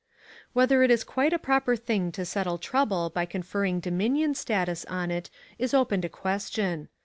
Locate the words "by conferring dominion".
3.11-4.33